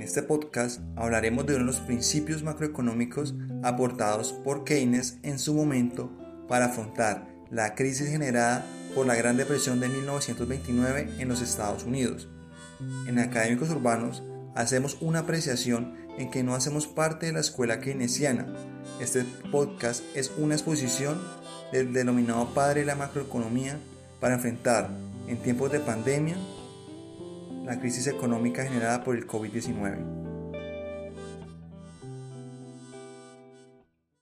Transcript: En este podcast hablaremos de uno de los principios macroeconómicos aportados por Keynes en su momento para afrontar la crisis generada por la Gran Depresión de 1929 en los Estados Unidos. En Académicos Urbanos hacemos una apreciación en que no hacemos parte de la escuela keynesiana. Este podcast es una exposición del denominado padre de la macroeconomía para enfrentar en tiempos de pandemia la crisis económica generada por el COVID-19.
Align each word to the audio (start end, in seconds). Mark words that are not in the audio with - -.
En 0.00 0.06
este 0.06 0.22
podcast 0.22 0.80
hablaremos 0.96 1.44
de 1.44 1.56
uno 1.56 1.66
de 1.66 1.72
los 1.72 1.80
principios 1.80 2.42
macroeconómicos 2.42 3.34
aportados 3.62 4.32
por 4.32 4.64
Keynes 4.64 5.18
en 5.22 5.38
su 5.38 5.52
momento 5.52 6.10
para 6.48 6.64
afrontar 6.64 7.28
la 7.50 7.74
crisis 7.74 8.08
generada 8.08 8.64
por 8.94 9.04
la 9.04 9.14
Gran 9.14 9.36
Depresión 9.36 9.78
de 9.78 9.90
1929 9.90 11.16
en 11.18 11.28
los 11.28 11.42
Estados 11.42 11.84
Unidos. 11.84 12.30
En 13.06 13.18
Académicos 13.18 13.68
Urbanos 13.68 14.22
hacemos 14.54 14.96
una 15.02 15.18
apreciación 15.18 15.94
en 16.16 16.30
que 16.30 16.42
no 16.42 16.54
hacemos 16.54 16.86
parte 16.86 17.26
de 17.26 17.32
la 17.32 17.40
escuela 17.40 17.80
keynesiana. 17.80 18.46
Este 19.02 19.26
podcast 19.52 20.02
es 20.14 20.32
una 20.38 20.54
exposición 20.54 21.20
del 21.72 21.92
denominado 21.92 22.54
padre 22.54 22.80
de 22.80 22.86
la 22.86 22.96
macroeconomía 22.96 23.78
para 24.18 24.36
enfrentar 24.36 24.88
en 25.28 25.36
tiempos 25.42 25.70
de 25.70 25.80
pandemia 25.80 26.38
la 27.70 27.78
crisis 27.78 28.08
económica 28.08 28.64
generada 28.64 29.04
por 29.04 29.14
el 29.14 29.28
COVID-19. 29.28 30.19